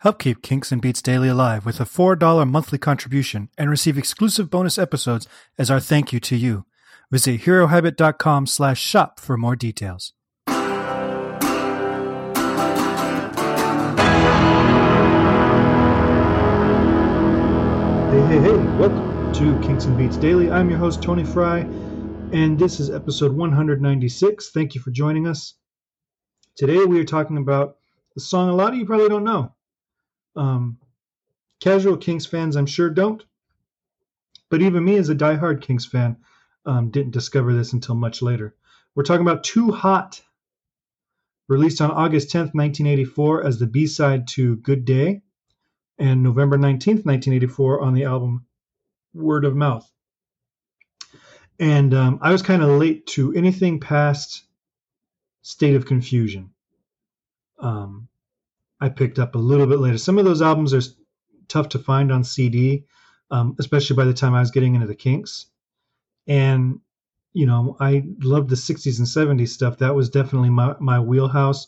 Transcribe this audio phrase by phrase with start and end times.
[0.00, 4.50] Help keep Kinks and Beats Daily alive with a $4 monthly contribution and receive exclusive
[4.50, 5.26] bonus episodes
[5.58, 6.66] as our thank you to you.
[7.10, 10.12] Visit herohabit.com slash shop for more details.
[10.46, 10.54] Hey,
[18.28, 20.50] hey, hey, welcome to Kinks and Beats Daily.
[20.50, 21.60] I'm your host, Tony Fry,
[22.32, 24.50] and this is episode 196.
[24.50, 25.54] Thank you for joining us.
[26.54, 27.76] Today we are talking about
[28.14, 29.55] a song a lot of you probably don't know.
[30.36, 30.78] Um,
[31.60, 33.24] casual Kinks fans, I'm sure, don't.
[34.48, 36.16] But even me, as a diehard Kinks fan,
[36.64, 38.54] um, didn't discover this until much later.
[38.94, 40.22] We're talking about Too Hot,
[41.48, 45.22] released on August 10th, 1984, as the B side to Good Day
[45.98, 48.46] and November 19th, 1984, on the album
[49.14, 49.90] Word of Mouth.
[51.58, 54.44] And um, I was kind of late to anything past
[55.42, 56.50] State of Confusion.
[57.58, 58.08] Um,
[58.80, 59.98] I picked up a little bit later.
[59.98, 60.82] Some of those albums are
[61.48, 62.84] tough to find on CD,
[63.30, 65.46] um, especially by the time I was getting into the Kinks.
[66.26, 66.80] And,
[67.32, 69.78] you know, I loved the 60s and 70s stuff.
[69.78, 71.66] That was definitely my, my wheelhouse.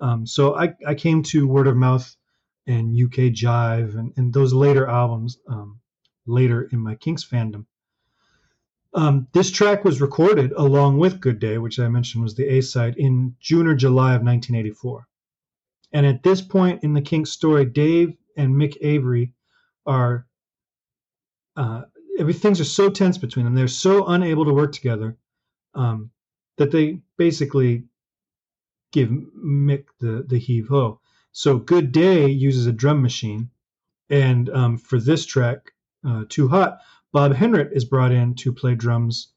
[0.00, 2.16] Um, so I, I came to Word of Mouth
[2.66, 5.80] and UK Jive and, and those later albums um,
[6.26, 7.66] later in my Kinks fandom.
[8.94, 12.60] Um, this track was recorded along with Good Day, which I mentioned was the A
[12.60, 15.06] side, in June or July of 1984.
[15.92, 19.32] And at this point in the Kinks story, Dave and Mick Avory
[19.84, 20.26] are
[21.56, 21.82] uh,
[22.32, 23.54] things are so tense between them.
[23.54, 25.18] They're so unable to work together
[25.74, 26.10] um,
[26.56, 27.84] that they basically
[28.92, 31.00] give Mick the the heave ho.
[31.32, 33.50] So Good Day uses a drum machine,
[34.08, 35.72] and um, for this track,
[36.06, 36.78] uh, Too Hot,
[37.12, 39.28] Bob Henrit is brought in to play drums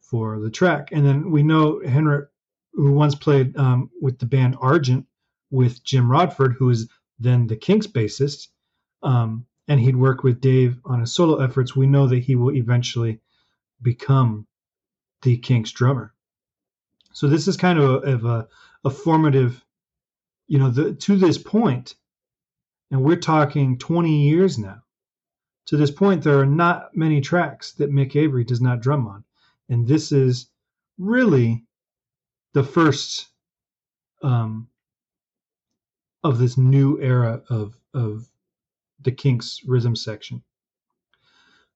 [0.00, 0.90] for the track.
[0.92, 2.28] And then we know Henrit,
[2.74, 5.06] who once played um, with the band Argent
[5.50, 8.48] with Jim Rodford, who is then the Kinks bassist,
[9.02, 11.74] um, and he'd worked with Dave on his solo efforts.
[11.74, 13.20] We know that he will eventually
[13.82, 14.46] become
[15.22, 16.14] the Kinks drummer.
[17.12, 18.48] So this is kind of a, of a,
[18.84, 19.64] a formative
[20.48, 21.96] you know, the, to this point,
[22.90, 24.82] and we're talking 20 years now,
[25.66, 29.24] to this point, there are not many tracks that Mick Avory does not drum on.
[29.68, 30.48] And this is
[30.96, 31.64] really
[32.52, 33.26] the first
[34.22, 34.68] um,
[36.22, 38.28] of this new era of, of
[39.00, 40.42] the Kinks rhythm section.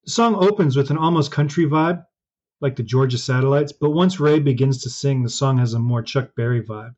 [0.04, 2.04] The song opens with an almost country vibe,
[2.60, 6.02] like the Georgia Satellites, but once Ray begins to sing, the song has a more
[6.02, 6.94] Chuck Berry vibe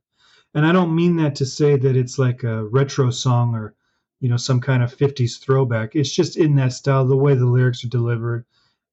[0.54, 3.74] and I don't mean that to say that it's like a retro song or
[4.20, 5.96] you know some kind of 50s throwback.
[5.96, 8.44] It's just in that style, the way the lyrics are delivered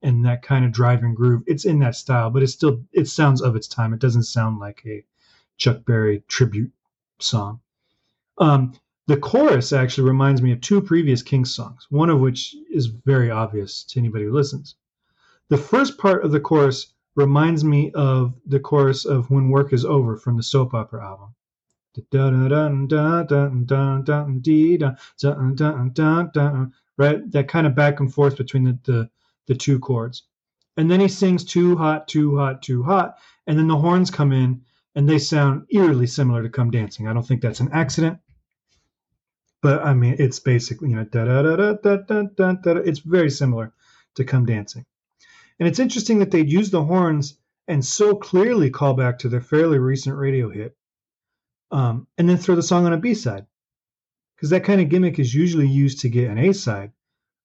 [0.02, 1.42] and that kind of driving groove.
[1.46, 3.92] It's in that style, but it still it sounds of its time.
[3.92, 5.04] It doesn't sound like a
[5.58, 6.72] Chuck Berry tribute
[7.18, 7.60] song.
[8.40, 8.72] Um,
[9.06, 13.30] the chorus actually reminds me of two previous Kinks songs, one of which is very
[13.30, 14.76] obvious to anybody who listens.
[15.48, 19.84] The first part of the chorus reminds me of the chorus of When Work Is
[19.84, 21.34] Over from the soap opera album.
[26.96, 27.32] Right?
[27.32, 29.10] That kind of back and forth between the, the,
[29.48, 30.22] the two chords.
[30.76, 33.18] And then he sings too hot, too hot, too hot.
[33.46, 34.62] And then the horns come in
[34.94, 37.08] and they sound eerily similar to Come Dancing.
[37.08, 38.18] I don't think that's an accident.
[39.62, 42.80] But I mean, it's basically, you know, da da da da da da da da.
[42.80, 43.72] It's very similar
[44.14, 44.86] to Come Dancing.
[45.58, 47.38] And it's interesting that they'd use the horns
[47.68, 50.76] and so clearly call back to their fairly recent radio hit
[51.70, 53.46] um, and then throw the song on a B side.
[54.34, 56.92] Because that kind of gimmick is usually used to get an A side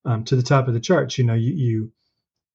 [0.05, 1.17] um, to the top of the charts.
[1.17, 1.91] You know, you, you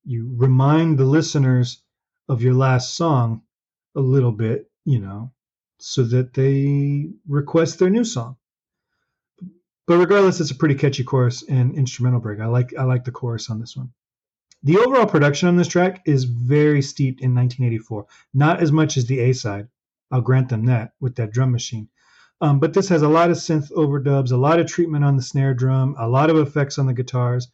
[0.04, 1.82] you remind the listeners
[2.28, 3.42] of your last song
[3.94, 5.32] a little bit, you know,
[5.78, 8.36] so that they request their new song.
[9.90, 12.38] But regardless, it's a pretty catchy chorus and instrumental break.
[12.38, 13.90] I like I like the chorus on this one.
[14.62, 19.06] The overall production on this track is very steeped in 1984, not as much as
[19.06, 19.66] the A side.
[20.12, 21.88] I'll grant them that with that drum machine.
[22.40, 25.24] Um, but this has a lot of synth overdubs, a lot of treatment on the
[25.24, 27.48] snare drum, a lot of effects on the guitars.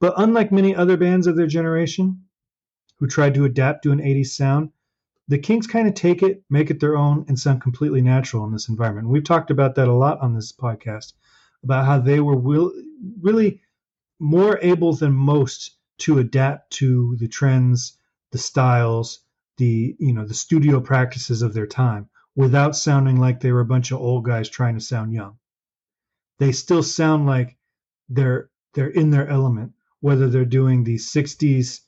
[0.00, 2.24] But unlike many other bands of their generation
[2.96, 4.72] who tried to adapt to an 80s sound,
[5.28, 8.50] the Kinks kind of take it, make it their own, and sound completely natural in
[8.50, 9.08] this environment.
[9.08, 11.12] We've talked about that a lot on this podcast
[11.66, 12.72] about how they were will,
[13.20, 13.60] really
[14.20, 17.98] more able than most to adapt to the trends,
[18.30, 19.20] the styles,
[19.56, 23.72] the you know the studio practices of their time without sounding like they were a
[23.74, 25.36] bunch of old guys trying to sound young.
[26.38, 27.56] They still sound like
[28.08, 31.80] they're they're in their element, whether they're doing the '60s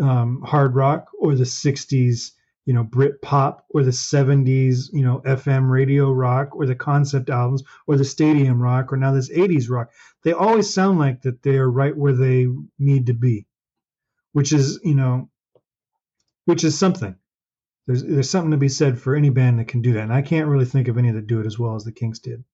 [0.00, 2.32] um, hard rock or the '60s
[2.68, 7.30] you know, Brit pop or the 70s, you know, FM radio rock or the concept
[7.30, 9.90] albums or the stadium rock or now this 80s rock.
[10.22, 12.46] They always sound like that they are right where they
[12.78, 13.46] need to be,
[14.32, 15.30] which is, you know,
[16.44, 17.16] which is something.
[17.86, 20.20] There's there's something to be said for any band that can do that, and I
[20.20, 22.44] can't really think of any that do it as well as the Kinks did.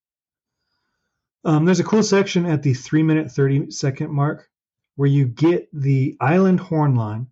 [1.45, 4.49] Um, there's a cool section at the three minute thirty second mark
[4.95, 7.27] where you get the island horn line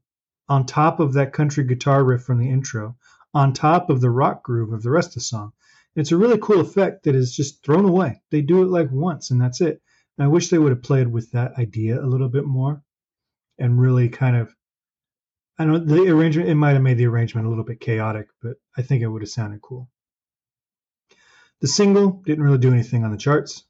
[0.52, 2.94] on top of that country guitar riff from the intro,
[3.32, 5.50] on top of the rock groove of the rest of the song.
[5.96, 8.20] It's a really cool effect that is just thrown away.
[8.28, 9.80] They do it like once and that's it.
[10.18, 12.82] And I wish they would have played with that idea a little bit more
[13.58, 14.54] and really kind of
[15.58, 18.56] I know the arrangement it might have made the arrangement a little bit chaotic, but
[18.76, 19.88] I think it would have sounded cool.
[21.62, 23.64] The single didn't really do anything on the charts,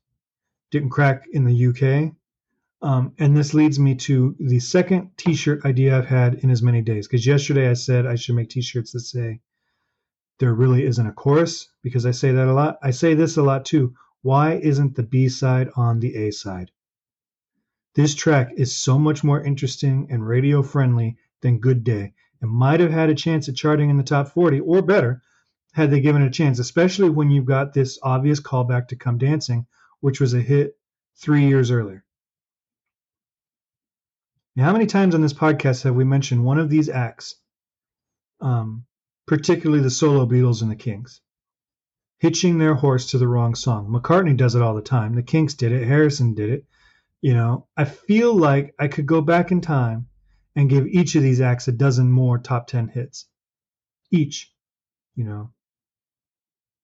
[0.73, 2.13] didn't crack in the UK,
[2.83, 6.83] um, and this leads me to the second T-shirt idea I've had in as many
[6.83, 7.07] days.
[7.07, 9.41] Because yesterday I said I should make T-shirts that say
[10.41, 12.79] there really isn't a chorus because I say that a lot.
[12.83, 13.95] I say this a lot too.
[14.23, 16.73] Why isn't the B side on the A side?
[17.95, 22.81] This track is so much more interesting and radio friendly than Good Day and might
[22.81, 25.23] have had a chance at charting in the top 40 or better
[25.73, 29.19] had they given it a chance, especially when you've got this obvious callback to Come
[29.19, 29.67] Dancing,
[30.01, 30.77] which was a hit
[31.15, 32.05] three years earlier.
[34.55, 37.37] Now, how many times on this podcast have we mentioned one of these acts,
[38.41, 38.85] um,
[39.27, 41.21] particularly the solo Beatles and the Kinks,
[42.19, 43.89] hitching their horse to the wrong song?
[43.89, 45.15] McCartney does it all the time.
[45.15, 45.87] The Kinks did it.
[45.87, 46.67] Harrison did it.
[47.23, 50.09] You know, I feel like I could go back in time
[50.55, 53.27] and give each of these acts a dozen more top 10 hits.
[54.11, 54.53] Each,
[55.15, 55.51] you know,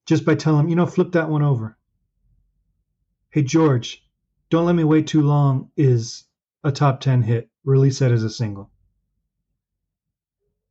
[0.06, 1.76] just by telling them, you know, flip that one over.
[3.28, 4.02] Hey, George,
[4.48, 6.24] Don't Let Me Wait Too Long is
[6.68, 7.48] a top 10 hit.
[7.64, 8.70] Release that as a single.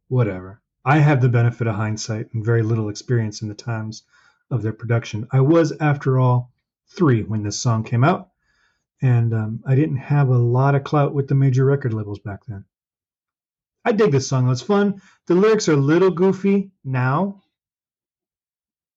[0.08, 0.62] Whatever.
[0.86, 4.04] I have the benefit of hindsight and very little experience in the times
[4.50, 5.28] of their production.
[5.32, 6.54] I was, after all,
[6.88, 8.30] three when this song came out,
[9.02, 12.46] and um, I didn't have a lot of clout with the major record labels back
[12.46, 12.64] then.
[13.84, 14.50] I dig this song.
[14.50, 15.02] It's fun.
[15.26, 17.42] The lyrics are a little goofy now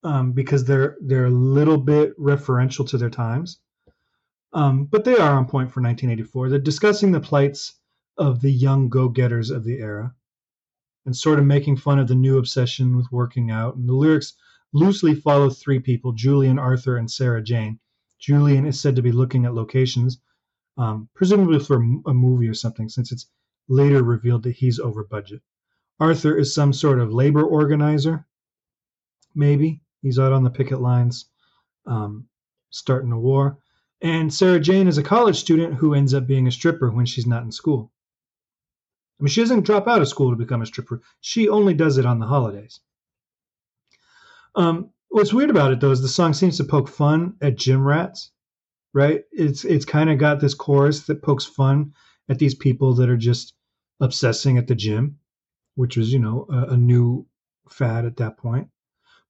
[0.02, 3.58] um, because they're they're a little bit referential to their times,
[4.52, 6.48] um, but they are on point for 1984.
[6.48, 7.74] They're discussing the plights
[8.18, 10.14] of the young go-getters of the era
[11.06, 13.76] and sort of making fun of the new obsession with working out.
[13.76, 14.34] And the lyrics
[14.72, 17.78] loosely follow three people: Julian, Arthur, and Sarah Jane.
[18.18, 20.20] Julian is said to be looking at locations,
[20.76, 21.76] um, presumably for
[22.06, 23.26] a movie or something, since it's
[23.68, 25.40] later revealed that he's over budget.
[26.00, 28.26] Arthur is some sort of labor organizer,
[29.34, 29.82] maybe.
[30.02, 31.26] He's out on the picket lines
[31.86, 32.26] um,
[32.70, 33.58] starting a war.
[34.02, 37.26] And Sarah Jane is a college student who ends up being a stripper when she's
[37.26, 37.92] not in school.
[39.18, 41.02] I mean, she doesn't drop out of school to become a stripper.
[41.20, 42.80] She only does it on the holidays.
[44.54, 47.86] Um, what's weird about it, though, is the song seems to poke fun at gym
[47.86, 48.30] rats,
[48.94, 49.24] right?
[49.30, 51.92] It's it's kind of got this chorus that pokes fun
[52.30, 53.54] at these people that are just
[54.00, 55.18] obsessing at the gym,
[55.74, 57.26] which was, you know, a, a new
[57.68, 58.68] fad at that point.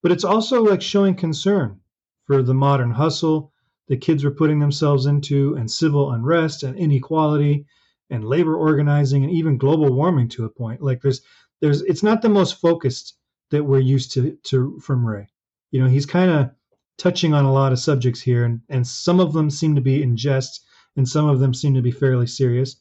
[0.03, 1.81] But it's also like showing concern
[2.27, 3.53] for the modern hustle
[3.91, 7.67] the kids were putting themselves into, and civil unrest and inequality
[8.09, 10.81] and labor organizing and even global warming to a point.
[10.81, 11.21] Like there's
[11.61, 13.17] there's it's not the most focused
[13.51, 15.29] that we're used to to from Ray.
[15.73, 16.51] You know, he's kind of
[16.99, 20.05] touching on a lot of subjects here, and and some of them seem to be
[20.05, 20.64] in jest,
[20.97, 22.76] and some of them seem to be fairly serious.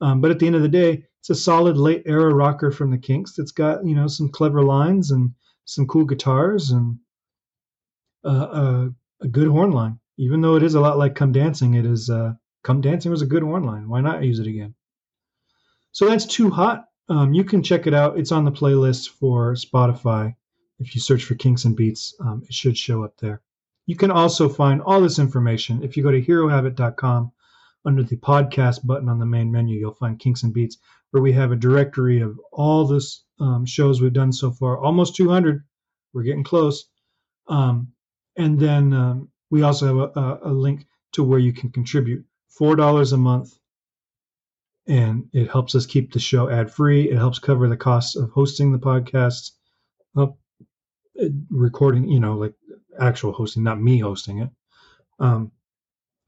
[0.00, 2.90] Um, but at the end of the day, it's a solid late era rocker from
[2.90, 5.34] the Kinks that's got you know some clever lines and
[5.66, 6.98] some cool guitars and
[8.24, 9.98] uh, a, a, good horn line.
[10.16, 13.22] Even though it is a lot like "Come Dancing," it is uh, "Come Dancing" was
[13.22, 13.88] a good horn line.
[13.88, 14.74] Why not use it again?
[15.92, 16.86] So that's too hot.
[17.08, 18.18] Um, you can check it out.
[18.18, 20.34] It's on the playlist for Spotify.
[20.78, 23.42] If you search for Kinks and Beats, um, it should show up there.
[23.86, 27.32] You can also find all this information if you go to herohabit.com
[27.84, 30.78] under the podcast button on the main menu, you'll find Kinks and Beats,
[31.10, 33.04] where we have a directory of all the
[33.40, 34.78] um, shows we've done so far.
[34.78, 35.62] Almost 200.
[36.12, 36.86] We're getting close.
[37.48, 37.92] Um,
[38.36, 42.24] and then um, we also have a, a, link to where you can contribute
[42.60, 43.56] $4 a month.
[44.88, 47.08] And it helps us keep the show ad free.
[47.08, 49.52] It helps cover the costs of hosting the podcast,
[50.16, 50.26] uh,
[51.50, 52.54] recording, you know, like
[52.98, 54.50] actual hosting, not me hosting it.
[55.20, 55.52] Um,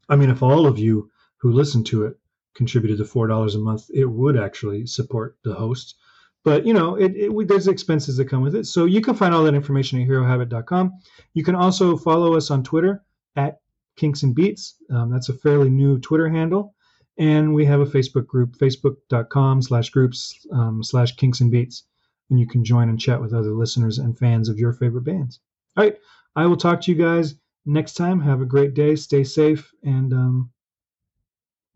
[0.09, 2.17] I mean, if all of you who listen to it
[2.55, 5.97] contributed to four dollars a month, it would actually support the host.
[6.45, 8.67] But you know, it, it, there's expenses that come with it.
[8.67, 10.93] So you can find all that information at herohabit.com.
[11.35, 13.03] You can also follow us on Twitter
[13.37, 13.61] at
[13.97, 14.77] Kinks and Beats.
[14.91, 16.75] Um, that's a fairly new Twitter handle.
[17.19, 21.85] And we have a Facebook group, facebook.com slash groups um, slash Kinks and Beats.
[22.31, 25.41] and you can join and chat with other listeners and fans of your favorite bands.
[25.77, 25.97] All right,
[26.35, 28.21] I will talk to you guys next time.
[28.21, 30.51] Have a great day, stay safe, and um,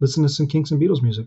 [0.00, 1.26] listen to some Kinks and Beatles music.